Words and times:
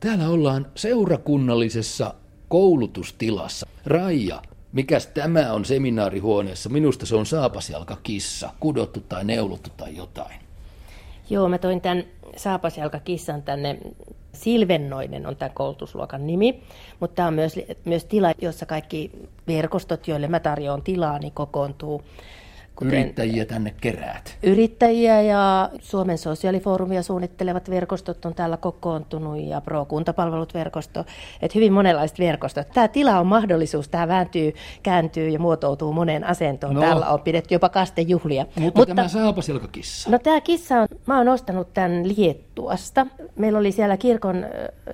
Täällä 0.00 0.28
ollaan 0.28 0.66
seurakunnallisessa 0.74 2.14
koulutustilassa. 2.48 3.66
Raija, 3.86 4.42
mikäs 4.72 5.06
tämä 5.06 5.52
on 5.52 5.64
seminaarihuoneessa? 5.64 6.68
Minusta 6.68 7.06
se 7.06 7.16
on 7.16 7.26
saapasjalkakissa, 7.26 8.50
kudottu 8.60 9.00
tai 9.00 9.24
neulottu 9.24 9.70
tai 9.76 9.96
jotain. 9.96 10.40
Joo, 11.30 11.48
mä 11.48 11.58
toin 11.58 11.80
tämän 11.80 12.04
saapasjalkakissan 12.36 13.42
tänne. 13.42 13.78
Silvennoinen 14.32 15.26
on 15.26 15.36
tämän 15.36 15.54
koulutusluokan 15.54 16.26
nimi, 16.26 16.62
mutta 17.00 17.14
tämä 17.14 17.28
on 17.28 17.34
myös, 17.34 17.54
myös 17.84 18.04
tila, 18.04 18.32
jossa 18.42 18.66
kaikki 18.66 19.10
verkostot, 19.46 20.08
joille 20.08 20.28
mä 20.28 20.40
tarjoan 20.40 20.82
tilaa, 20.82 21.18
niin 21.18 21.32
kokoontuu 21.32 22.02
Kuten 22.78 23.00
yrittäjiä 23.00 23.44
tänne 23.44 23.74
keräät. 23.80 24.38
Yrittäjiä 24.42 25.22
ja 25.22 25.70
Suomen 25.80 26.18
sosiaalifoorumia 26.18 27.02
suunnittelevat 27.02 27.70
verkostot 27.70 28.24
on 28.24 28.34
täällä 28.34 28.56
kokoontunut 28.56 29.38
ja 29.42 29.60
Pro-kuntapalvelut-verkosto. 29.60 31.04
Että 31.42 31.58
hyvin 31.58 31.72
monenlaiset 31.72 32.18
verkostot. 32.18 32.68
Tämä 32.74 32.88
tila 32.88 33.18
on 33.18 33.26
mahdollisuus, 33.26 33.88
tämä 33.88 34.08
vääntyy, 34.08 34.52
kääntyy 34.82 35.28
ja 35.28 35.38
muotoutuu 35.38 35.92
moneen 35.92 36.24
asentoon. 36.24 36.74
No, 36.74 36.80
täällä 36.80 37.08
on 37.08 37.20
pidetty 37.20 37.54
jopa 37.54 37.68
kastejuhlia. 37.68 38.46
Mutta, 38.54 38.80
mutta 38.80 38.94
tämä 38.94 39.08
saapasilkakissa? 39.08 40.10
No 40.10 40.18
tämä 40.18 40.40
kissa 40.40 40.80
on, 40.80 40.88
mä 41.06 41.18
oon 41.18 41.28
ostanut 41.28 41.74
tämän 41.74 42.08
Liettuasta. 42.08 43.06
Meillä 43.36 43.58
oli 43.58 43.72
siellä 43.72 43.96
kirkon, 43.96 44.46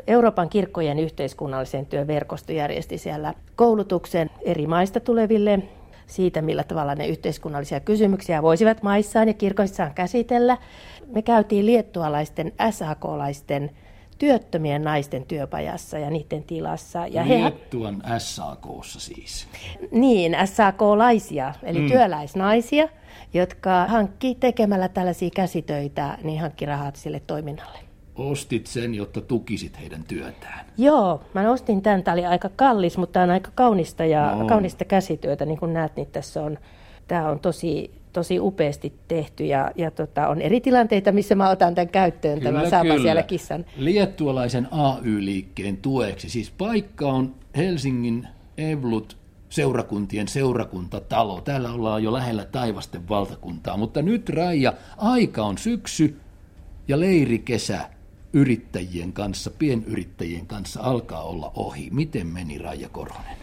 Euroopan 0.07 0.49
kirkkojen 0.49 0.99
yhteiskunnallisen 0.99 1.87
työn 1.87 2.07
verkosto 2.07 2.53
järjesti 2.53 2.99
siellä 2.99 3.35
koulutuksen 3.57 4.31
eri 4.45 4.67
maista 4.67 5.01
tuleville 5.01 5.63
siitä, 6.07 6.43
millä 6.43 6.65
tavalla 6.65 6.95
ne 6.95 7.07
yhteiskunnallisia 7.07 7.81
kysymyksiä 7.81 8.43
voisivat 8.43 8.83
maissaan 8.83 9.29
ja 9.29 9.35
kirkoissaan 9.35 9.95
käsitellä. 9.95 10.59
Me 11.07 11.23
käytiin 11.23 11.67
liettualaisten 11.67 12.53
SAK-laisten 12.71 13.71
työttömien 14.19 14.83
naisten 14.83 15.27
työpajassa 15.27 15.99
ja 15.99 16.11
niiden 16.11 16.43
tilassa. 16.43 17.07
Ja 17.07 17.25
Liettuan 17.29 18.03
he... 18.09 18.19
SAKssa 18.19 19.01
siis. 19.01 19.47
Niin, 19.91 20.37
SAK-laisia, 20.45 21.55
eli 21.63 21.79
mm. 21.79 21.89
työläisnaisia, 21.89 22.89
jotka 23.35 23.87
hankki 23.87 24.35
tekemällä 24.35 24.89
tällaisia 24.89 25.31
käsitöitä, 25.35 26.19
niin 26.23 26.41
hankki 26.41 26.67
rahat 26.67 26.97
sille 26.97 27.21
toiminnalle 27.27 27.84
ostit 28.17 28.67
sen, 28.67 28.95
jotta 28.95 29.21
tukisit 29.21 29.81
heidän 29.81 30.05
työtään? 30.09 30.67
Joo, 30.79 31.21
mä 31.35 31.51
ostin 31.51 31.83
tämän. 31.83 32.03
Tämä 32.03 32.13
oli 32.13 32.27
aika 32.27 32.51
kallis, 32.57 32.99
mutta 32.99 33.13
tämä 33.13 33.25
on 33.25 33.31
aika 33.31 33.51
kaunista 33.55 34.05
ja 34.05 34.35
no. 34.35 34.47
kaunista 34.47 34.85
käsityötä. 34.85 35.47
Niin 35.47 35.59
kuin 35.59 35.73
näet, 35.73 35.97
niin 35.97 36.09
tässä 36.13 36.43
on, 36.43 36.59
tämä 37.09 37.29
on 37.29 37.39
tosi, 37.39 37.91
tosi 38.13 38.41
upeasti 38.41 38.93
tehty 39.09 39.45
ja, 39.45 39.71
ja 39.77 39.91
tota, 39.91 40.29
on 40.29 40.41
eri 40.41 40.61
tilanteita, 40.61 41.13
missä 41.13 41.35
mä 41.35 41.51
otan 41.51 41.75
tämän 41.75 41.89
käyttöön, 41.89 42.39
kyllä, 42.39 42.53
tämän 42.53 42.71
saapa 42.71 42.99
siellä 42.99 43.23
kissan. 43.23 43.65
Liettualaisen 43.77 44.69
AY-liikkeen 44.71 45.77
tueksi. 45.77 46.29
Siis 46.29 46.51
paikka 46.51 47.07
on 47.07 47.35
Helsingin 47.57 48.29
Evlut 48.59 49.17
seurakuntien 49.49 50.29
seurakuntatalo. 50.29 51.41
Täällä 51.41 51.73
ollaan 51.73 52.03
jo 52.03 52.13
lähellä 52.13 52.45
taivasten 52.45 53.09
valtakuntaa, 53.09 53.77
mutta 53.77 54.03
nyt 54.03 54.29
Raija, 54.29 54.73
aika 54.97 55.43
on 55.45 55.59
syksy 55.59 56.21
ja 56.89 57.01
leirikesä 57.01 57.94
yrittäjien 58.35 59.13
kanssa, 59.13 59.51
pienyrittäjien 59.51 60.47
kanssa 60.47 60.81
alkaa 60.83 61.23
olla 61.23 61.53
ohi. 61.57 61.91
Miten 61.91 62.27
meni 62.27 62.59
Raija 62.59 62.89
Korhonen? 62.89 63.37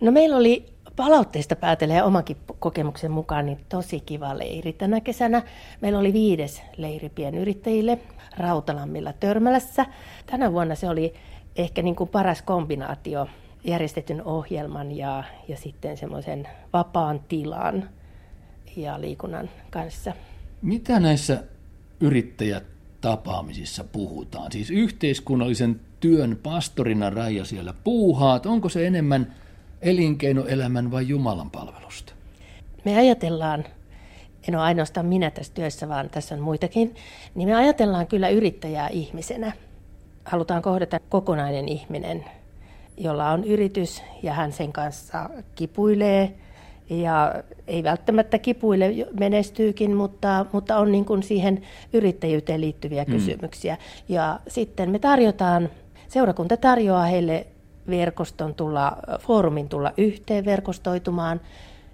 No 0.00 0.10
meillä 0.12 0.36
oli 0.36 0.72
palautteista 0.96 1.56
päätellen 1.56 1.96
ja 1.96 2.04
omankin 2.04 2.36
kokemuksen 2.58 3.10
mukaan 3.10 3.46
niin 3.46 3.58
tosi 3.68 4.00
kiva 4.00 4.38
leiri 4.38 4.72
tänä 4.72 5.00
kesänä. 5.00 5.42
Meillä 5.80 5.98
oli 5.98 6.12
viides 6.12 6.62
leiri 6.76 7.08
pienyrittäjille 7.08 7.98
Rautalammilla 8.36 9.12
Törmälässä. 9.12 9.86
Tänä 10.26 10.52
vuonna 10.52 10.74
se 10.74 10.88
oli 10.88 11.14
ehkä 11.56 11.82
niin 11.82 11.96
kuin 11.96 12.10
paras 12.10 12.42
kombinaatio 12.42 13.26
järjestetyn 13.64 14.22
ohjelman 14.22 14.92
ja, 14.92 15.24
ja 15.48 15.56
sitten 15.56 15.96
semmoisen 15.96 16.48
vapaan 16.72 17.20
tilan 17.28 17.88
ja 18.76 19.00
liikunnan 19.00 19.50
kanssa. 19.70 20.12
Mitä 20.62 21.00
näissä 21.00 21.44
yrittäjät 22.00 22.79
tapaamisissa 23.00 23.84
puhutaan? 23.84 24.52
Siis 24.52 24.70
yhteiskunnallisen 24.70 25.80
työn 26.00 26.38
pastorina 26.42 27.10
Raija 27.10 27.44
siellä 27.44 27.74
puuhaat. 27.84 28.46
Onko 28.46 28.68
se 28.68 28.86
enemmän 28.86 29.34
elinkeinoelämän 29.82 30.90
vai 30.90 31.08
Jumalan 31.08 31.50
palvelusta? 31.50 32.12
Me 32.84 32.98
ajatellaan, 32.98 33.64
en 34.48 34.54
ole 34.54 34.62
ainoastaan 34.62 35.06
minä 35.06 35.30
tässä 35.30 35.54
työssä, 35.54 35.88
vaan 35.88 36.10
tässä 36.10 36.34
on 36.34 36.40
muitakin, 36.40 36.94
niin 37.34 37.48
me 37.48 37.54
ajatellaan 37.54 38.06
kyllä 38.06 38.28
yrittäjää 38.28 38.88
ihmisenä. 38.88 39.52
Halutaan 40.24 40.62
kohdata 40.62 41.00
kokonainen 41.08 41.68
ihminen, 41.68 42.24
jolla 42.96 43.30
on 43.30 43.44
yritys 43.44 44.02
ja 44.22 44.32
hän 44.32 44.52
sen 44.52 44.72
kanssa 44.72 45.30
kipuilee– 45.54 46.34
ja 46.90 47.34
ei 47.66 47.82
välttämättä 47.82 48.38
kipuille 48.38 48.90
menestyykin, 49.20 49.96
mutta, 49.96 50.46
mutta 50.52 50.76
on 50.76 50.92
niin 50.92 51.04
kuin 51.04 51.22
siihen 51.22 51.62
yrittäjyyteen 51.92 52.60
liittyviä 52.60 53.04
mm. 53.04 53.12
kysymyksiä. 53.12 53.78
Ja 54.08 54.40
sitten 54.48 54.90
me 54.90 54.98
tarjotaan, 54.98 55.68
seurakunta 56.08 56.56
tarjoaa 56.56 57.04
heille 57.04 57.46
verkoston 57.90 58.54
tulla, 58.54 58.96
foorumin 59.20 59.68
tulla 59.68 59.92
yhteen 59.96 60.44
verkostoitumaan. 60.44 61.40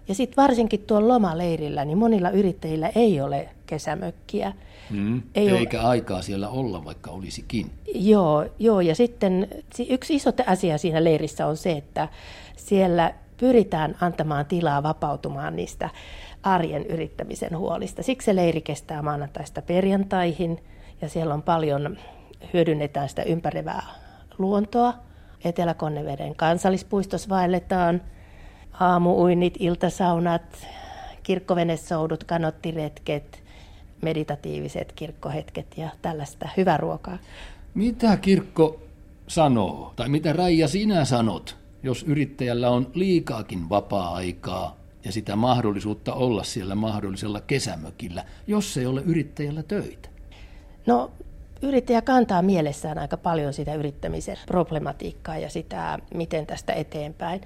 Ja 0.09 0.15
sitten 0.15 0.43
varsinkin 0.43 0.81
tuolla 0.81 1.09
lomaleirillä, 1.09 1.85
niin 1.85 1.99
monilla 1.99 2.31
yrittäjillä 2.31 2.91
ei 2.95 3.21
ole 3.21 3.49
kesämökkiä. 3.67 4.53
Mm, 4.91 5.23
ei 5.35 5.49
eikä 5.49 5.81
ole... 5.81 5.89
aikaa 5.89 6.23
siellä 6.23 6.49
olla, 6.49 6.85
vaikka 6.85 7.11
olisikin. 7.11 7.71
Joo, 7.95 8.47
joo, 8.59 8.81
ja 8.81 8.95
sitten 8.95 9.49
yksi 9.89 10.15
iso 10.15 10.31
asia 10.47 10.79
siinä 10.79 11.05
leirissä 11.05 11.47
on 11.47 11.57
se, 11.57 11.73
että 11.73 12.09
siellä 12.57 13.15
pyritään 13.37 13.97
antamaan 14.01 14.47
tilaa 14.47 14.83
vapautumaan 14.83 15.57
niistä 15.57 15.91
arjen 16.43 16.87
yrittämisen 16.87 17.59
huolista. 17.59 18.03
Siksi 18.03 18.25
se 18.25 18.37
leiri 18.37 18.61
kestää 18.61 19.03
maanantaista 19.03 19.63
perjantaihin 19.63 20.65
ja 21.01 21.09
siellä 21.09 21.35
on 21.35 21.43
paljon, 21.43 21.97
hyödynnetään 22.53 23.09
sitä 23.09 23.23
ympäröivää 23.23 23.83
luontoa. 24.39 24.95
Etelä-Konneveden 25.45 26.37
kansallispuistossa 26.37 27.29
vaelletaan 27.29 28.03
aamuuinnit, 28.81 29.55
iltasaunat, 29.59 30.67
kirkkovenesoudut, 31.23 32.25
kanottiretket, 32.25 33.43
meditatiiviset 34.03 34.93
kirkkohetket 34.93 35.79
ja 35.79 35.89
tällaista 36.03 36.49
hyvää 36.57 36.77
ruokaa. 36.77 37.19
Mitä 37.75 38.17
kirkko 38.17 38.81
sanoo, 39.29 39.93
tai 39.97 40.09
mitä 40.09 40.33
Raija 40.33 40.69
sinä 40.69 41.05
sanot 41.05 41.66
jos 41.83 42.03
yrittäjällä 42.03 42.71
on 42.71 42.91
liikaakin 42.95 43.69
vapaa-aikaa 43.69 44.77
ja 45.05 45.13
sitä 45.13 45.37
mahdollisuutta 45.37 46.15
olla 46.15 46.45
siellä 46.45 46.75
mahdollisella 46.75 47.41
kesämökillä, 47.41 48.25
jos 48.47 48.77
ei 48.77 48.87
ole 48.87 49.03
yrittäjällä 49.03 49.63
töitä? 49.63 50.09
No 50.87 51.11
yrittäjä 51.63 52.03
kantaa 52.03 52.43
mielessään 52.43 52.99
aika 52.99 53.17
paljon 53.17 53.53
sitä 53.53 53.75
yrittämisen 53.75 54.37
problematiikkaa 54.47 55.39
ja 55.39 55.51
sitä, 55.51 55.99
miten 56.15 56.47
tästä 56.47 56.73
eteenpäin 56.73 57.41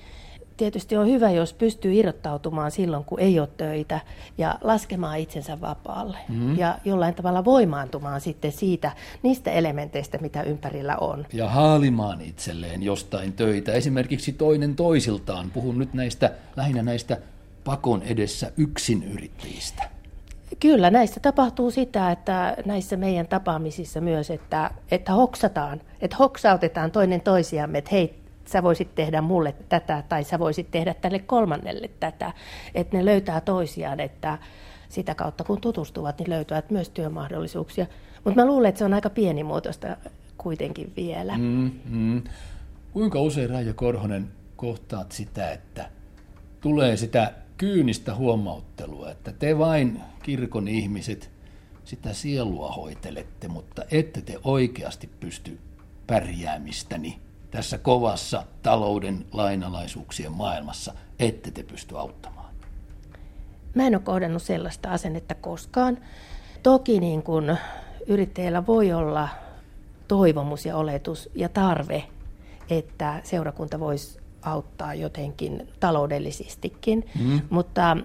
tietysti 0.60 0.97
on 0.97 1.06
hyvä, 1.06 1.31
jos 1.31 1.53
pystyy 1.53 1.94
irrottautumaan 1.94 2.71
silloin, 2.71 3.04
kun 3.04 3.21
ei 3.21 3.41
ole 3.41 3.48
töitä 3.56 4.00
ja 4.38 4.59
laskemaan 4.60 5.19
itsensä 5.19 5.60
vapaalle 5.60 6.19
mm-hmm. 6.28 6.59
ja 6.59 6.78
jollain 6.84 7.15
tavalla 7.15 7.44
voimaantumaan 7.44 8.21
sitten 8.21 8.53
siitä 8.53 8.93
niistä 9.22 9.50
elementeistä, 9.50 10.19
mitä 10.19 10.43
ympärillä 10.43 10.97
on. 10.97 11.26
Ja 11.32 11.48
haalimaan 11.48 12.21
itselleen 12.21 12.82
jostain 12.82 13.32
töitä, 13.32 13.72
esimerkiksi 13.72 14.32
toinen 14.32 14.76
toisiltaan. 14.76 15.50
Puhun 15.50 15.78
nyt 15.78 15.94
näistä 15.94 16.31
lähinnä 16.56 16.82
näistä 16.82 17.19
pakon 17.65 18.03
edessä 18.03 18.53
yksin 18.56 19.03
yrittäjistä. 19.03 19.82
Kyllä, 20.60 20.91
näissä 20.91 21.21
tapahtuu 21.21 21.71
sitä, 21.71 22.10
että 22.10 22.56
näissä 22.65 22.97
meidän 22.97 23.28
tapaamisissa 23.28 24.00
myös, 24.00 24.31
että, 24.31 24.71
että 24.91 25.12
hoksataan, 25.12 25.81
että 26.00 26.16
hoksautetaan 26.16 26.91
toinen 26.91 27.21
toisiamme, 27.21 27.78
että 27.78 27.91
hei, 27.92 28.19
sä 28.52 28.62
voisit 28.62 28.94
tehdä 28.94 29.20
mulle 29.20 29.54
tätä 29.68 30.02
tai 30.08 30.24
sä 30.24 30.38
voisit 30.38 30.70
tehdä 30.70 30.94
tälle 30.94 31.18
kolmannelle 31.18 31.91
tätä. 32.00 32.32
Että 32.74 32.97
ne 32.97 33.04
löytää 33.04 33.41
toisiaan, 33.41 34.00
että 34.00 34.38
sitä 34.88 35.14
kautta 35.14 35.44
kun 35.44 35.60
tutustuvat, 35.60 36.18
niin 36.18 36.30
löytävät 36.30 36.70
myös 36.70 36.88
työmahdollisuuksia. 36.88 37.86
Mutta 38.24 38.41
mä 38.41 38.47
luulen, 38.47 38.68
että 38.68 38.78
se 38.78 38.84
on 38.84 38.94
aika 38.94 39.10
pienimuotoista 39.10 39.97
kuitenkin 40.38 40.92
vielä. 40.97 41.38
Mm, 41.38 41.70
mm. 41.84 42.22
Kuinka 42.92 43.20
usein 43.20 43.50
Raija 43.50 43.74
Korhonen 43.74 44.30
kohtaat 44.56 45.12
sitä, 45.12 45.50
että 45.50 45.91
tulee 46.60 46.96
sitä 46.96 47.32
kyynistä 47.56 48.14
huomauttelua, 48.14 49.10
että 49.10 49.32
te 49.32 49.58
vain 49.58 50.00
kirkon 50.22 50.68
ihmiset 50.68 51.30
sitä 51.84 52.12
sielua 52.12 52.72
hoitelette, 52.72 53.48
mutta 53.48 53.82
ette 53.91 54.20
te 54.22 54.38
oikeasti 54.44 55.10
pysty 55.20 55.58
pärjäämistäni 56.06 57.18
tässä 57.50 57.78
kovassa 57.78 58.44
talouden 58.62 59.26
lainalaisuuksien 59.32 60.32
maailmassa 60.32 60.94
ette 61.18 61.50
te 61.50 61.62
pysty 61.62 61.98
auttamaan? 61.98 62.50
Mä 63.74 63.86
en 63.86 63.94
ole 63.94 64.02
kohdannut 64.02 64.42
sellaista 64.42 64.92
asennetta 64.92 65.34
koskaan. 65.34 65.98
Toki 66.62 67.00
niin 67.00 67.22
kun 67.22 67.56
yrittäjällä 68.06 68.66
voi 68.66 68.92
olla 68.92 69.28
toivomus 70.08 70.66
ja 70.66 70.76
oletus 70.76 71.30
ja 71.34 71.48
tarve, 71.48 72.04
että 72.70 73.20
seurakunta 73.24 73.80
voisi 73.80 74.20
auttaa 74.42 74.94
jotenkin 74.94 75.68
taloudellisestikin. 75.80 77.06
Mm. 77.20 77.41
Mutta 77.50 77.96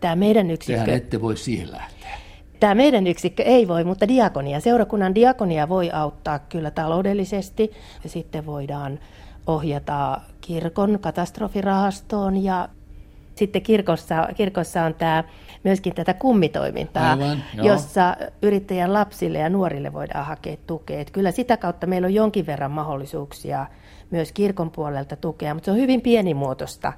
tämä 0.00 0.16
meidän 0.16 0.50
yksikkö... 0.50 0.84
Tehän 0.84 0.96
ette 0.96 1.20
voi 1.20 1.36
siihen 1.36 1.72
lähteä. 1.72 2.21
Tämä 2.62 2.74
meidän 2.74 3.06
yksikkö 3.06 3.42
ei 3.42 3.68
voi, 3.68 3.84
mutta 3.84 4.08
diakonia, 4.08 4.60
seurakunnan 4.60 5.14
diakonia 5.14 5.68
voi 5.68 5.90
auttaa 5.90 6.38
kyllä 6.38 6.70
taloudellisesti. 6.70 7.72
Ja 8.04 8.10
sitten 8.10 8.46
voidaan 8.46 8.98
ohjata 9.46 10.20
kirkon 10.40 10.98
katastrofirahastoon 11.00 12.44
ja 12.44 12.68
sitten 13.34 13.62
kirkossa, 13.62 14.28
kirkossa 14.36 14.82
on 14.82 14.94
tämä, 14.94 15.24
myöskin 15.64 15.94
tätä 15.94 16.14
kummitoimintaa, 16.14 17.10
Aivan, 17.10 17.42
jossa 17.62 18.16
yrittäjän 18.42 18.92
lapsille 18.92 19.38
ja 19.38 19.48
nuorille 19.48 19.92
voidaan 19.92 20.26
hakea 20.26 20.56
tukea. 20.66 21.00
Että 21.00 21.12
kyllä 21.12 21.30
sitä 21.30 21.56
kautta 21.56 21.86
meillä 21.86 22.06
on 22.06 22.14
jonkin 22.14 22.46
verran 22.46 22.70
mahdollisuuksia 22.70 23.66
myös 24.10 24.32
kirkon 24.32 24.70
puolelta 24.70 25.16
tukea, 25.16 25.54
mutta 25.54 25.64
se 25.64 25.70
on 25.70 25.76
hyvin 25.76 26.00
pienimuotoista. 26.00 26.92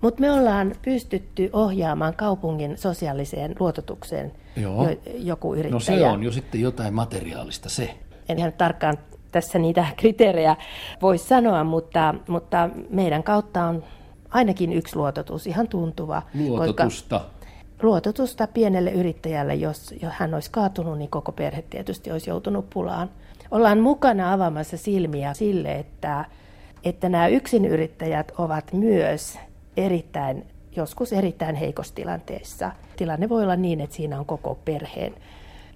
Mutta 0.00 0.20
me 0.20 0.32
ollaan 0.32 0.74
pystytty 0.82 1.50
ohjaamaan 1.52 2.14
kaupungin 2.14 2.78
sosiaaliseen 2.78 3.54
luototukseen 3.60 4.32
Joo. 4.56 4.88
Jo, 4.88 4.96
joku 5.18 5.54
yrittäjä. 5.54 5.72
No 5.74 5.80
se 5.80 6.06
on 6.06 6.22
jo 6.22 6.32
sitten 6.32 6.60
jotain 6.60 6.94
materiaalista 6.94 7.68
se. 7.68 7.94
En 8.28 8.38
ihan 8.38 8.52
tarkkaan 8.52 8.98
tässä 9.32 9.58
niitä 9.58 9.86
kriteerejä 9.96 10.56
voi 11.02 11.18
sanoa, 11.18 11.64
mutta, 11.64 12.14
mutta 12.28 12.70
meidän 12.90 13.22
kautta 13.22 13.64
on 13.64 13.84
ainakin 14.30 14.72
yksi 14.72 14.96
luototus, 14.96 15.46
ihan 15.46 15.68
tuntuva. 15.68 16.22
Luototusta? 16.34 17.20
luototusta 17.82 18.46
pienelle 18.46 18.90
yrittäjälle, 18.90 19.54
jos, 19.54 19.94
jos 20.02 20.12
hän 20.12 20.34
olisi 20.34 20.50
kaatunut, 20.50 20.98
niin 20.98 21.10
koko 21.10 21.32
perhe 21.32 21.62
tietysti 21.62 22.12
olisi 22.12 22.30
joutunut 22.30 22.70
pulaan. 22.70 23.10
Ollaan 23.50 23.80
mukana 23.80 24.32
avaamassa 24.32 24.76
silmiä 24.76 25.34
sille, 25.34 25.72
että, 25.72 26.24
että 26.84 27.08
nämä 27.08 27.28
yksinyrittäjät 27.28 28.32
ovat 28.38 28.72
myös 28.72 29.38
erittäin, 29.76 30.44
joskus 30.76 31.12
erittäin 31.12 31.56
heikossa 31.56 31.94
tilanteessa. 31.94 32.72
Tilanne 32.96 33.28
voi 33.28 33.42
olla 33.42 33.56
niin, 33.56 33.80
että 33.80 33.96
siinä 33.96 34.18
on 34.18 34.26
koko 34.26 34.54
perheen, 34.54 35.14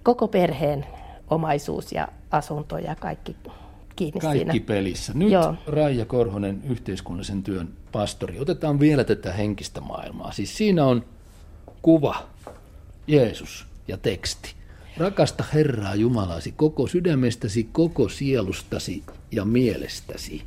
koko 0.03 0.27
perheen 0.27 0.85
omaisuus 1.29 1.91
ja 1.91 2.07
asunto 2.31 2.77
ja 2.77 2.95
kaikki 2.95 3.35
kiinni 3.95 4.19
Kaikki 4.19 4.51
siinä. 4.51 4.65
pelissä. 4.65 5.13
Nyt 5.15 5.31
Joo. 5.31 5.55
Raija 5.67 6.05
Korhonen, 6.05 6.61
yhteiskunnallisen 6.69 7.43
työn 7.43 7.69
pastori. 7.91 8.39
Otetaan 8.39 8.79
vielä 8.79 9.03
tätä 9.03 9.33
henkistä 9.33 9.81
maailmaa. 9.81 10.31
Siis 10.31 10.57
siinä 10.57 10.85
on 10.85 11.05
kuva, 11.81 12.27
Jeesus 13.07 13.65
ja 13.87 13.97
teksti. 13.97 14.53
Rakasta 14.97 15.43
Herraa 15.53 15.95
Jumalasi 15.95 16.51
koko 16.51 16.87
sydämestäsi, 16.87 17.69
koko 17.71 18.09
sielustasi 18.09 19.03
ja 19.31 19.45
mielestäsi. 19.45 20.43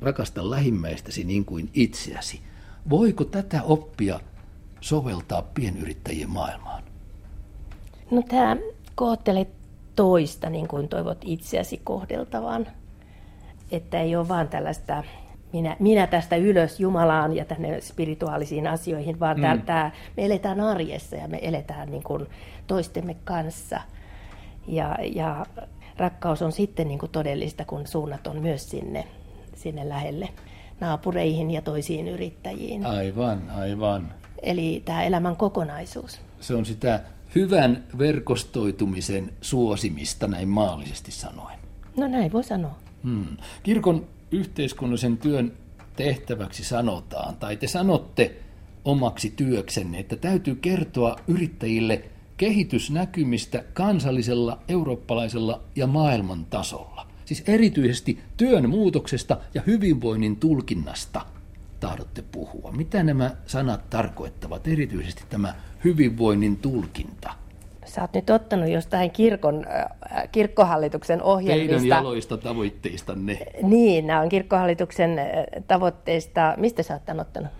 Rakasta 0.00 0.50
lähimmäistäsi 0.50 1.24
niin 1.24 1.44
kuin 1.44 1.70
itseäsi. 1.74 2.40
Voiko 2.90 3.24
tätä 3.24 3.62
oppia 3.62 4.20
soveltaa 4.80 5.42
pienyrittäjien 5.42 6.30
maailmaan? 6.30 6.82
No 8.10 8.22
tämä 8.28 8.56
koottelet 8.94 9.48
toista 9.96 10.50
niin 10.50 10.68
kuin 10.68 10.88
toivot 10.88 11.18
itseäsi 11.24 11.80
kohdeltavan. 11.84 12.66
Että 13.70 14.00
ei 14.00 14.16
ole 14.16 14.28
vaan 14.28 14.48
tällaista 14.48 15.04
minä, 15.52 15.76
minä 15.78 16.06
tästä 16.06 16.36
ylös 16.36 16.80
Jumalaan 16.80 17.36
ja 17.36 17.44
tänne 17.44 17.80
spirituaalisiin 17.80 18.66
asioihin, 18.66 19.20
vaan 19.20 19.36
mm. 19.40 19.62
tää, 19.62 19.90
me 20.16 20.24
eletään 20.24 20.60
arjessa 20.60 21.16
ja 21.16 21.28
me 21.28 21.38
eletään 21.42 21.90
niin 21.90 22.02
kuin 22.02 22.26
toistemme 22.66 23.16
kanssa. 23.24 23.80
Ja, 24.66 24.98
ja 25.14 25.46
rakkaus 25.96 26.42
on 26.42 26.52
sitten 26.52 26.88
niin 26.88 26.98
kuin 26.98 27.12
todellista, 27.12 27.64
kun 27.64 27.86
suunnat 27.86 28.26
on 28.26 28.42
myös 28.42 28.70
sinne, 28.70 29.04
sinne 29.54 29.88
lähelle 29.88 30.28
naapureihin 30.84 31.50
ja 31.50 31.62
toisiin 31.62 32.08
yrittäjiin. 32.08 32.86
Aivan, 32.86 33.50
aivan. 33.50 34.14
Eli 34.42 34.82
tämä 34.84 35.04
elämän 35.04 35.36
kokonaisuus. 35.36 36.20
Se 36.40 36.54
on 36.54 36.66
sitä 36.66 37.00
hyvän 37.34 37.84
verkostoitumisen 37.98 39.32
suosimista 39.40 40.28
näin 40.28 40.48
maallisesti 40.48 41.12
sanoen. 41.12 41.58
No 41.96 42.08
näin 42.08 42.32
voi 42.32 42.44
sanoa. 42.44 42.78
Hmm. 43.04 43.36
Kirkon 43.62 44.06
yhteiskunnallisen 44.30 45.18
työn 45.18 45.52
tehtäväksi 45.96 46.64
sanotaan, 46.64 47.36
tai 47.36 47.56
te 47.56 47.66
sanotte 47.66 48.36
omaksi 48.84 49.32
työksenne, 49.36 49.98
että 49.98 50.16
täytyy 50.16 50.54
kertoa 50.54 51.16
yrittäjille 51.28 52.04
kehitysnäkymistä 52.36 53.64
kansallisella, 53.72 54.58
eurooppalaisella 54.68 55.60
ja 55.76 55.86
maailman 55.86 56.44
tasolla. 56.44 57.06
Siis 57.24 57.42
erityisesti 57.46 58.18
työn 58.36 58.70
muutoksesta 58.70 59.36
ja 59.54 59.62
hyvinvoinnin 59.66 60.36
tulkinnasta 60.36 61.26
tahdotte 61.80 62.22
puhua. 62.32 62.72
Mitä 62.72 63.02
nämä 63.02 63.30
sanat 63.46 63.90
tarkoittavat, 63.90 64.68
erityisesti 64.68 65.22
tämä 65.30 65.54
hyvinvoinnin 65.84 66.56
tulkinta? 66.56 67.34
Sä 67.86 68.00
oot 68.00 68.12
nyt 68.12 68.30
ottanut 68.30 68.68
jostain 68.68 69.10
kirkon, 69.10 69.66
äh, 69.66 70.28
kirkkohallituksen 70.32 71.22
ohjelmista. 71.22 71.78
Teidän 71.78 71.88
jaloista 71.88 72.36
tavoitteistanne. 72.36 73.38
Niin, 73.62 74.06
nämä 74.06 74.20
on 74.20 74.28
kirkkohallituksen 74.28 75.18
äh, 75.18 75.26
tavoitteista. 75.66 76.54
Mistä 76.56 76.82
sä 76.82 76.94
oot 76.94 77.04
tämän 77.04 77.20
ottanut? 77.20 77.50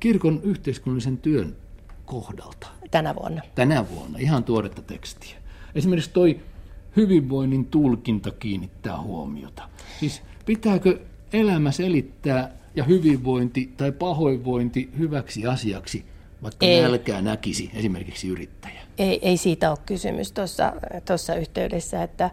Kirkon 0.00 0.40
yhteiskunnallisen 0.42 1.18
työn 1.18 1.56
kohdalta. 2.06 2.66
Tänä 2.90 3.14
vuonna. 3.14 3.42
Tänä 3.54 3.84
vuonna, 3.90 4.18
ihan 4.18 4.44
tuoretta 4.44 4.82
tekstiä. 4.82 5.36
Esimerkiksi 5.74 6.10
toi 6.10 6.40
hyvinvoinnin 6.96 7.64
tulkinta 7.64 8.30
kiinnittää 8.30 9.00
huomiota. 9.00 9.68
Siis 10.00 10.22
pitääkö 10.46 11.00
elämä 11.32 11.72
selittää 11.72 12.52
ja 12.74 12.84
hyvinvointi 12.84 13.72
tai 13.76 13.92
pahoinvointi 13.92 14.90
hyväksi 14.98 15.46
asiaksi, 15.46 16.04
vaikka 16.42 16.66
ei. 16.66 16.82
nälkää 16.82 17.22
näkisi 17.22 17.70
esimerkiksi 17.74 18.28
yrittäjä? 18.28 18.80
Ei, 18.98 19.18
ei 19.22 19.36
siitä 19.36 19.70
ole 19.70 19.78
kysymys 19.86 20.32
tuossa 21.06 21.34
yhteydessä, 21.34 22.02
että, 22.02 22.30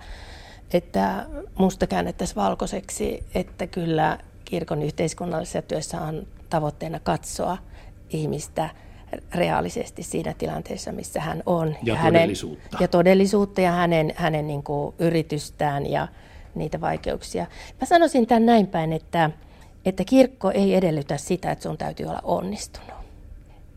että 0.73 1.25
musta 1.59 1.87
käännettäisiin 1.87 2.35
valkoiseksi, 2.35 3.23
että 3.35 3.67
kyllä 3.67 4.19
kirkon 4.45 4.83
yhteiskunnallisessa 4.83 5.61
työssä 5.61 6.01
on 6.01 6.27
tavoitteena 6.49 6.99
katsoa 6.99 7.57
ihmistä 8.09 8.69
reaalisesti 9.35 10.03
siinä 10.03 10.33
tilanteessa, 10.37 10.91
missä 10.91 11.21
hän 11.21 11.43
on. 11.45 11.75
Ja, 11.83 11.93
ja 11.93 12.01
todellisuutta. 12.03 12.63
Hänen, 12.63 12.81
ja 12.81 12.87
todellisuutta 12.87 13.61
ja 13.61 13.71
hänen, 13.71 14.13
hänen 14.15 14.47
niin 14.47 14.63
kuin 14.63 14.95
yritystään 14.99 15.85
ja 15.85 16.07
niitä 16.55 16.81
vaikeuksia. 16.81 17.45
Mä 17.81 17.87
sanoisin 17.87 18.27
tämän 18.27 18.45
näin 18.45 18.67
päin, 18.67 18.93
että, 18.93 19.29
että 19.85 20.03
kirkko 20.03 20.51
ei 20.51 20.75
edellytä 20.75 21.17
sitä, 21.17 21.51
että 21.51 21.63
sun 21.63 21.77
täytyy 21.77 22.05
olla 22.05 22.21
onnistunut. 22.23 22.95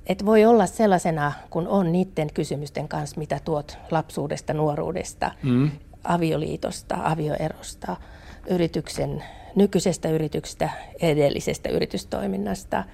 Et 0.07 0.27
voi 0.27 0.45
olla 0.45 0.67
sellaisena, 0.67 1.33
kun 1.51 1.69
on 1.69 1.93
niiden 1.93 2.33
kysymysten 2.35 2.89
kanssa, 2.89 3.19
mitä 3.19 3.41
tuot 3.45 3.79
lapsuudesta, 3.91 4.55
nuoruudesta, 4.55 5.31
mm. 5.43 5.71
avioliitosta, 6.05 6.99
avioerosta, 7.03 7.97
yrityksen, 8.51 9.25
nykyisestä 9.55 10.09
yrityksestä, 10.09 10.71
edellisestä 11.01 11.69
yritystoiminnasta. 11.69 12.85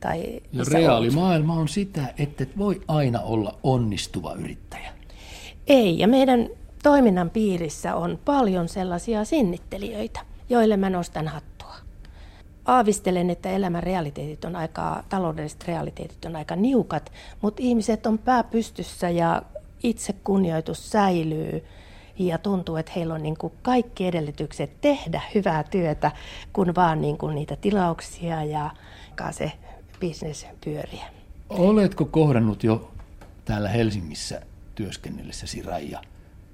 Tai 0.00 0.40
ja 0.52 0.64
reaalimaailma 0.72 1.54
on 1.54 1.68
sitä, 1.68 2.14
että 2.18 2.42
et 2.42 2.58
voi 2.58 2.80
aina 2.88 3.20
olla 3.20 3.58
onnistuva 3.62 4.34
yrittäjä. 4.34 4.92
Ei, 5.66 5.98
ja 5.98 6.08
meidän 6.08 6.48
toiminnan 6.82 7.30
piirissä 7.30 7.94
on 7.94 8.18
paljon 8.24 8.68
sellaisia 8.68 9.24
sinnittelijöitä, 9.24 10.20
joille 10.48 10.76
mä 10.76 10.90
nostan 10.90 11.28
hattua. 11.28 11.74
Aavistelen, 12.64 13.30
että 13.30 13.50
elämän 13.50 13.82
realiteetit 13.82 14.44
on 14.44 14.56
aika, 14.56 15.04
taloudelliset 15.08 15.64
realiteetit 15.68 16.24
on 16.24 16.36
aika 16.36 16.56
niukat, 16.56 17.12
mutta 17.42 17.62
ihmiset 17.62 18.06
on 18.06 18.18
pääpystyssä 18.18 19.10
ja 19.10 19.42
itse-kunnioitus 19.82 20.90
säilyy 20.90 21.64
ja 22.18 22.38
tuntuu, 22.38 22.76
että 22.76 22.92
heillä 22.96 23.14
on 23.14 23.22
niin 23.22 23.36
kuin 23.36 23.52
kaikki 23.62 24.06
edellytykset 24.06 24.80
tehdä 24.80 25.20
hyvää 25.34 25.62
työtä, 25.62 26.12
kun 26.52 26.74
vaan 26.74 27.00
niin 27.00 27.18
kuin 27.18 27.34
niitä 27.34 27.56
tilauksia 27.56 28.44
ja 28.44 28.70
se 29.30 29.52
bisnes 30.00 30.46
pyöriä. 30.64 31.04
Oletko 31.48 32.04
kohdannut 32.04 32.64
jo 32.64 32.90
täällä 33.44 33.68
Helsingissä 33.68 34.40
työskennellessäsi 34.74 35.62
Raija 35.62 36.02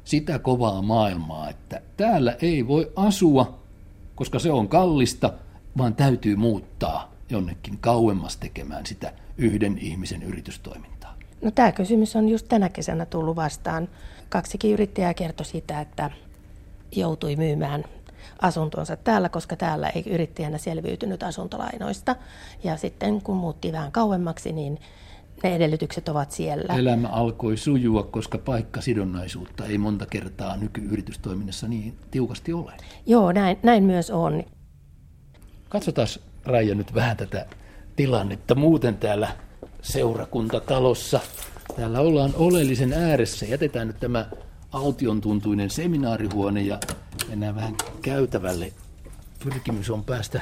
sitä 0.05 0.39
kovaa 0.39 0.83
maailmaa, 0.83 1.51
että 1.51 1.81
täällä 1.97 2.37
ei 2.43 2.67
voi 2.67 2.93
asua, 2.97 3.59
koska 4.15 4.39
se 4.39 4.53
on 4.53 4.69
kallista, 4.69 5.33
vaan 5.79 5.95
täytyy 5.95 6.37
muuttaa 6.37 7.13
jonnekin 7.31 7.79
kauemmas 7.79 8.37
tekemään 8.37 8.87
sitä 8.87 9.13
yhden 9.39 9.79
ihmisen 9.79 10.23
yritystoimintaa? 10.23 11.15
No 11.43 11.51
tämä 11.51 11.73
kysymys 11.73 12.17
on 12.17 12.29
just 12.29 12.49
tänä 12.49 12.69
kesänä 12.69 13.07
tullut 13.07 13.37
vastaan. 13.37 13.89
Kaksikin 14.29 14.73
yrittäjää 14.73 15.15
kertoi 15.15 15.47
sitä, 15.47 15.81
että 15.81 16.11
joutui 16.97 17.37
myymään 17.37 17.85
asuntonsa 18.43 18.97
täällä, 18.97 19.29
koska 19.29 19.57
täällä 19.57 19.89
ei 19.89 20.05
yrittäjänä 20.07 20.59
selviytynyt 20.59 21.23
asuntolainoista. 21.23 22.17
Ja 22.65 22.77
sitten 22.77 23.23
kun 23.23 23.37
muutti 23.37 23.73
vähän 23.73 23.93
kauemmaksi, 23.93 24.53
niin 24.53 24.79
ne 25.43 25.57
edellytykset 25.57 26.09
ovat 26.09 26.31
siellä. 26.31 26.75
Elämä 26.75 27.09
alkoi 27.09 27.57
sujua, 27.57 28.03
koska 28.03 28.39
paikkasidonnaisuutta 28.39 29.65
ei 29.67 29.79
monta 29.79 30.07
kertaa 30.07 30.57
nykyyritystoiminnassa 30.57 31.69
niin 31.69 31.99
tiukasti 32.11 32.53
ole. 32.53 32.73
Joo, 33.07 33.33
näin, 33.33 33.59
näin 33.63 33.85
myös 33.85 34.11
on. 34.11 34.45
Katsotaan 35.69 36.09
Raija 36.45 36.75
nyt 36.75 36.95
vähän 36.95 37.17
tätä 37.17 37.47
tilannetta 37.97 38.55
muuten 38.55 38.97
täällä 38.97 39.29
seurakuntatalossa. 39.83 41.21
Täällä 41.77 42.01
ollaan 42.01 42.31
oleellisen 42.37 42.93
ääressä. 42.93 43.47
Jätetään 43.47 43.87
nyt 43.87 44.01
tämä 44.01 44.27
aution 44.73 45.21
tuntuinen 45.21 45.71
seminaarihuone 45.71 46.63
ja 46.63 46.79
mennään 47.35 47.55
vähän 47.55 47.77
käytävälle. 48.03 48.73
Pyrkimys 49.45 49.91
on 49.91 50.05
päästä 50.05 50.41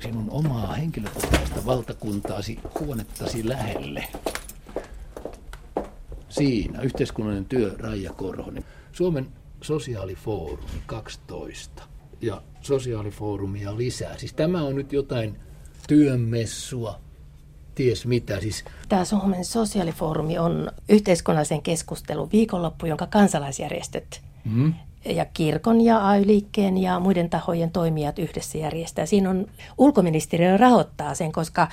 sinun 0.00 0.30
omaa 0.30 0.72
henkilökohtaista 0.72 1.66
valtakuntaasi 1.66 2.58
huonettasi 2.80 3.48
lähelle. 3.48 4.04
Siinä 6.28 6.80
yhteiskunnallinen 6.80 7.44
työ 7.44 7.74
Raija 7.78 8.12
Korhonen. 8.12 8.64
Suomen 8.92 9.26
sosiaalifoorumi 9.62 10.82
12 10.86 11.82
ja 12.20 12.42
sosiaalifoorumia 12.60 13.76
lisää. 13.76 14.18
Siis 14.18 14.32
tämä 14.32 14.62
on 14.62 14.74
nyt 14.74 14.92
jotain 14.92 15.40
työmessua, 15.88 17.00
ties 17.74 18.06
mitä. 18.06 18.40
Siis... 18.40 18.64
Tämä 18.88 19.04
Suomen 19.04 19.44
sosiaalifoorumi 19.44 20.38
on 20.38 20.70
yhteiskunnallisen 20.88 21.62
keskustelun 21.62 22.32
viikonloppu, 22.32 22.86
jonka 22.86 23.06
kansalaisjärjestöt 23.06 24.22
mm. 24.44 24.74
Ja 25.12 25.24
kirkon 25.24 25.80
ja 25.80 26.08
AY-liikkeen 26.08 26.78
ja 26.78 27.00
muiden 27.00 27.30
tahojen 27.30 27.70
toimijat 27.70 28.18
yhdessä 28.18 28.58
järjestää. 28.58 29.06
Siinä 29.06 29.30
on 29.30 29.46
ulkoministeriö 29.78 30.56
rahoittaa 30.56 31.14
sen, 31.14 31.32
koska 31.32 31.68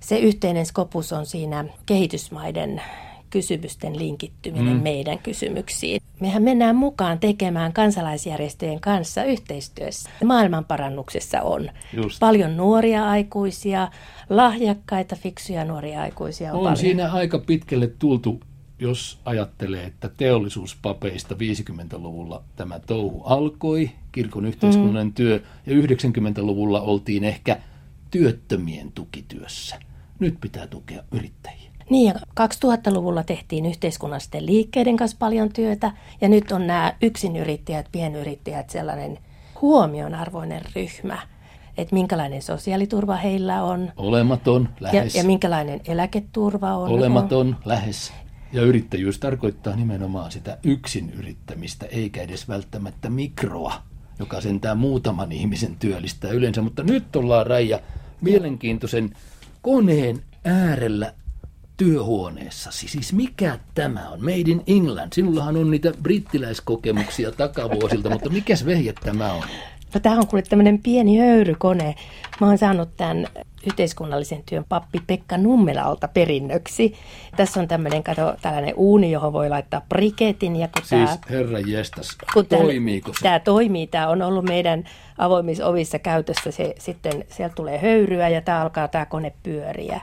se 0.00 0.18
yhteinen 0.18 0.66
skopus 0.66 1.12
on 1.12 1.26
siinä 1.26 1.64
kehitysmaiden 1.86 2.82
kysymysten 3.30 3.98
linkittyminen 3.98 4.76
mm. 4.76 4.82
meidän 4.82 5.18
kysymyksiin. 5.18 6.02
Mehän 6.20 6.42
mennään 6.42 6.76
mukaan 6.76 7.18
tekemään 7.18 7.72
kansalaisjärjestöjen 7.72 8.80
kanssa 8.80 9.24
yhteistyössä. 9.24 10.10
Maailmanparannuksessa 10.24 11.42
on 11.42 11.70
Just. 11.92 12.20
paljon 12.20 12.56
nuoria 12.56 13.08
aikuisia, 13.10 13.88
lahjakkaita, 14.30 15.16
fiksuja 15.16 15.64
nuoria 15.64 16.00
aikuisia. 16.00 16.52
On, 16.52 16.58
on 16.58 16.62
paljon. 16.62 16.76
siinä 16.76 17.12
aika 17.12 17.38
pitkälle 17.38 17.86
tultu 17.86 18.40
jos 18.78 19.18
ajattelee, 19.24 19.84
että 19.84 20.10
teollisuuspapeista 20.16 21.34
50-luvulla 21.34 22.42
tämä 22.56 22.78
touhu 22.78 23.22
alkoi, 23.24 23.90
kirkon 24.12 24.46
yhteiskunnallinen 24.46 25.06
mm. 25.06 25.14
työ, 25.14 25.40
ja 25.66 25.74
90-luvulla 25.74 26.80
oltiin 26.80 27.24
ehkä 27.24 27.56
työttömien 28.10 28.92
tukityössä. 28.92 29.76
Nyt 30.18 30.40
pitää 30.40 30.66
tukea 30.66 31.02
yrittäjiä. 31.12 31.68
Niin, 31.90 32.06
ja 32.06 32.14
2000-luvulla 32.40 33.24
tehtiin 33.24 33.66
yhteiskunnallisten 33.66 34.46
liikkeiden 34.46 34.96
kanssa 34.96 35.16
paljon 35.20 35.52
työtä, 35.52 35.92
ja 36.20 36.28
nyt 36.28 36.52
on 36.52 36.66
nämä 36.66 36.94
yksinyrittäjät, 37.02 37.86
pienyrittäjät 37.92 38.70
sellainen 38.70 39.18
huomionarvoinen 39.60 40.62
ryhmä, 40.76 41.18
että 41.78 41.94
minkälainen 41.94 42.42
sosiaaliturva 42.42 43.16
heillä 43.16 43.62
on. 43.62 43.92
Olematon, 43.96 44.68
lähes. 44.80 45.14
Ja, 45.14 45.20
ja 45.20 45.26
minkälainen 45.26 45.80
eläketurva 45.84 46.76
on. 46.76 46.88
Olematon, 46.88 47.46
on. 47.46 47.56
lähes. 47.64 48.12
Ja 48.52 48.62
yrittäjyys 48.62 49.18
tarkoittaa 49.18 49.76
nimenomaan 49.76 50.32
sitä 50.32 50.58
yksin 50.62 51.10
yrittämistä, 51.10 51.86
eikä 51.86 52.22
edes 52.22 52.48
välttämättä 52.48 53.10
mikroa, 53.10 53.82
joka 54.18 54.40
sentään 54.40 54.78
muutaman 54.78 55.32
ihmisen 55.32 55.76
työllistää 55.76 56.30
yleensä. 56.30 56.62
Mutta 56.62 56.82
nyt 56.82 57.16
ollaan 57.16 57.46
Raija 57.46 57.80
mielenkiintoisen 58.20 59.16
koneen 59.62 60.22
äärellä 60.44 61.14
työhuoneessasi. 61.76 62.88
Siis 62.88 63.12
mikä 63.12 63.58
tämä 63.74 64.08
on? 64.08 64.20
Made 64.20 64.50
in 64.50 64.62
England. 64.66 65.12
Sinullahan 65.12 65.56
on 65.56 65.70
niitä 65.70 65.92
brittiläiskokemuksia 66.02 67.32
takavuosilta, 67.32 68.10
mutta 68.10 68.30
mikäs 68.30 68.66
vehje 68.66 68.92
tämä 68.92 69.32
on? 69.32 69.44
No 69.94 70.00
tämä 70.00 70.16
on 70.16 70.26
kuule 70.26 70.42
tämmöinen 70.42 70.78
pieni 70.78 71.18
höyrykone. 71.18 71.94
Mä 72.40 72.46
oon 72.46 72.58
saanut 72.58 72.88
tämän 72.96 73.26
yhteiskunnallisen 73.66 74.42
työn 74.48 74.64
pappi 74.68 75.02
Pekka 75.06 75.38
Nummelalta 75.38 76.08
perinnöksi. 76.08 76.94
Tässä 77.36 77.60
on 77.60 77.68
tämmöinen, 77.68 78.02
kato, 78.02 78.34
tällainen 78.42 78.74
uuni, 78.76 79.12
johon 79.12 79.32
voi 79.32 79.48
laittaa 79.48 79.82
briketin. 79.88 80.56
Ja 80.56 80.68
kun 80.68 80.82
siis 80.84 81.10
tämä, 81.10 81.18
herra 81.30 81.58
jestas, 81.58 82.08
kun 82.34 82.46
toimiiko 82.46 83.12
se? 83.12 83.20
Tämä 83.22 83.38
toimii, 83.38 83.86
tämä 83.86 84.08
on 84.08 84.22
ollut 84.22 84.44
meidän 84.44 84.84
avoimissa 85.18 85.66
ovissa 85.66 85.98
käytössä. 85.98 86.50
Se, 86.50 86.74
sitten 86.78 87.24
sieltä 87.28 87.54
tulee 87.54 87.78
höyryä 87.78 88.28
ja 88.28 88.40
tämä 88.40 88.60
alkaa 88.60 88.88
tämä 88.88 89.06
kone 89.06 89.32
pyöriä 89.42 90.00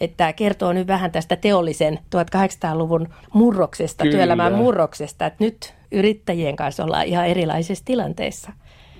että 0.00 0.16
tämä 0.16 0.32
kertoo 0.32 0.72
nyt 0.72 0.86
vähän 0.86 1.12
tästä 1.12 1.36
teollisen 1.36 1.98
1800-luvun 2.16 3.08
murroksesta, 3.32 4.02
Kyllä. 4.04 4.12
työelämän 4.16 4.52
murroksesta, 4.52 5.26
että 5.26 5.44
nyt 5.44 5.74
yrittäjien 5.92 6.56
kanssa 6.56 6.84
ollaan 6.84 7.06
ihan 7.06 7.26
erilaisessa 7.26 7.84
tilanteessa. 7.84 8.52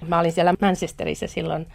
Mä 0.09 0.21
olin 0.21 0.33
siellä 0.33 0.55
Manchesterissa 0.61 1.27
silloin 1.27 1.67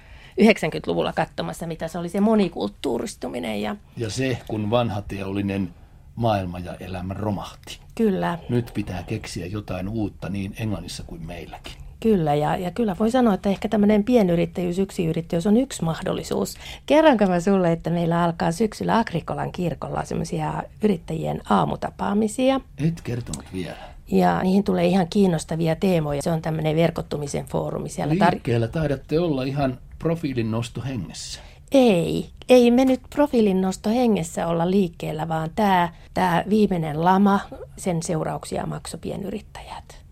90-luvulla 0.41 1.13
katsomassa, 1.13 1.67
mitä 1.67 1.87
se 1.87 1.97
oli 1.97 2.09
se 2.09 2.19
monikulttuuristuminen. 2.19 3.61
Ja, 3.61 3.75
ja 3.97 4.09
se, 4.09 4.37
kun 4.47 4.69
vanha 4.69 5.01
teollinen 5.01 5.69
maailma 6.15 6.59
ja 6.59 6.75
elämä 6.75 7.13
romahti. 7.13 7.79
Kyllä. 7.95 8.39
Nyt 8.49 8.71
pitää 8.73 9.03
keksiä 9.03 9.45
jotain 9.45 9.89
uutta 9.89 10.29
niin 10.29 10.55
Englannissa 10.59 11.03
kuin 11.03 11.25
meilläkin. 11.25 11.73
Kyllä, 11.99 12.35
ja, 12.35 12.57
ja 12.57 12.71
kyllä 12.71 12.95
voi 12.99 13.11
sanoa, 13.11 13.33
että 13.33 13.49
ehkä 13.49 13.69
tämmöinen 13.69 14.03
pienyrittäjyys, 14.03 14.79
yksiyrittäjyys 14.79 15.47
on 15.47 15.57
yksi 15.57 15.83
mahdollisuus. 15.83 16.57
Kerranko 16.85 17.25
mä 17.25 17.39
sulle, 17.39 17.71
että 17.71 17.89
meillä 17.89 18.23
alkaa 18.23 18.51
syksyllä 18.51 18.97
Agrikolan 18.97 19.51
kirkolla 19.51 20.05
semmoisia 20.05 20.63
yrittäjien 20.83 21.41
aamutapaamisia. 21.49 22.61
Et 22.87 23.01
kertonut 23.01 23.45
vielä. 23.53 23.96
Ja 24.11 24.43
niihin 24.43 24.63
tulee 24.63 24.85
ihan 24.85 25.07
kiinnostavia 25.09 25.75
teemoja. 25.75 26.21
Se 26.21 26.31
on 26.31 26.41
tämmöinen 26.41 26.75
verkottumisen 26.75 27.45
foorumi. 27.45 27.89
Siellä 27.89 28.15
Liikkeellä 28.29 28.67
tar- 28.67 28.69
taidatte 28.69 29.19
olla 29.19 29.43
ihan 29.43 29.77
profiilin 29.99 30.51
nosto 30.51 30.81
hengessä. 30.81 31.39
Ei, 31.71 32.29
ei 32.49 32.71
me 32.71 32.85
nyt 32.85 33.01
profiilin 33.09 33.61
nosto 33.61 33.89
hengessä 33.89 34.47
olla 34.47 34.71
liikkeellä, 34.71 35.27
vaan 35.27 35.49
tämä, 35.55 35.93
tämä 36.13 36.43
viimeinen 36.49 37.05
lama, 37.05 37.39
sen 37.77 38.03
seurauksia 38.03 38.65
maksoi 38.65 38.99
pienyrittäjät 38.99 40.07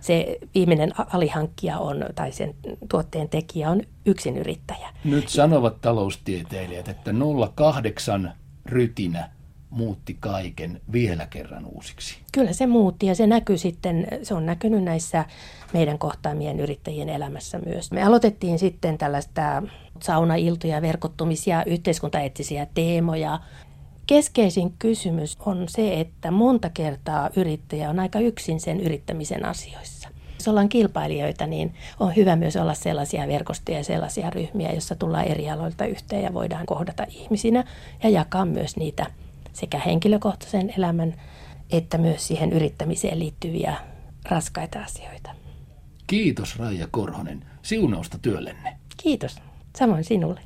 se 0.00 0.38
viimeinen 0.54 0.92
alihankkija 0.96 1.78
on, 1.78 2.04
tai 2.14 2.32
sen 2.32 2.54
tuotteen 2.90 3.28
tekijä 3.28 3.70
on 3.70 3.82
yksinyrittäjä. 4.06 4.88
Nyt 5.04 5.28
sanovat 5.28 5.80
taloustieteilijät, 5.80 6.88
että 6.88 7.10
08 7.54 8.32
rytinä 8.66 9.30
muutti 9.70 10.16
kaiken 10.20 10.80
vielä 10.92 11.26
kerran 11.26 11.66
uusiksi. 11.66 12.18
Kyllä 12.32 12.52
se 12.52 12.66
muutti 12.66 13.06
ja 13.06 13.14
se 13.14 13.26
näkyy 13.26 13.58
sitten, 13.58 14.06
se 14.22 14.34
on 14.34 14.46
näkynyt 14.46 14.84
näissä 14.84 15.24
meidän 15.72 15.98
kohtaamien 15.98 16.60
yrittäjien 16.60 17.08
elämässä 17.08 17.58
myös. 17.58 17.92
Me 17.92 18.02
aloitettiin 18.02 18.58
sitten 18.58 18.98
tällaista 18.98 19.62
saunailtoja, 20.02 20.82
verkottumisia, 20.82 21.64
yhteiskuntaeettisiä 21.66 22.66
teemoja. 22.74 23.40
Keskeisin 24.06 24.74
kysymys 24.78 25.36
on 25.46 25.64
se, 25.68 26.00
että 26.00 26.30
monta 26.30 26.70
kertaa 26.70 27.30
yrittäjä 27.36 27.90
on 27.90 27.98
aika 27.98 28.20
yksin 28.20 28.60
sen 28.60 28.80
yrittämisen 28.80 29.44
asioissa. 29.44 30.08
Jos 30.34 30.48
ollaan 30.48 30.68
kilpailijoita, 30.68 31.46
niin 31.46 31.74
on 32.00 32.16
hyvä 32.16 32.36
myös 32.36 32.56
olla 32.56 32.74
sellaisia 32.74 33.28
verkostoja 33.28 33.78
ja 33.78 33.84
sellaisia 33.84 34.30
ryhmiä, 34.30 34.72
joissa 34.72 34.94
tullaan 34.94 35.24
eri 35.24 35.50
aloilta 35.50 35.86
yhteen 35.86 36.22
ja 36.22 36.34
voidaan 36.34 36.66
kohdata 36.66 37.06
ihmisinä 37.08 37.64
ja 38.02 38.08
jakaa 38.08 38.44
myös 38.44 38.76
niitä 38.76 39.06
sekä 39.60 39.78
henkilökohtaisen 39.78 40.74
elämän 40.78 41.14
että 41.70 41.98
myös 41.98 42.26
siihen 42.28 42.52
yrittämiseen 42.52 43.18
liittyviä 43.18 43.76
raskaita 44.24 44.80
asioita. 44.80 45.30
Kiitos 46.06 46.58
Raija 46.58 46.88
Korhonen 46.90 47.44
siunausta 47.62 48.18
työllenne. 48.18 48.76
Kiitos. 49.02 49.36
Samoin 49.78 50.04
sinulle. 50.04 50.40